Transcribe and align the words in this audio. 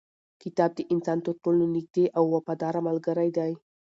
کتاب 0.41 0.71
د 0.75 0.79
انسان 0.93 1.17
تر 1.25 1.33
ټولو 1.43 1.63
نږدې 1.75 2.05
او 2.17 2.23
وفاداره 2.35 2.79
ملګری 2.87 3.29
دی. 3.37 3.51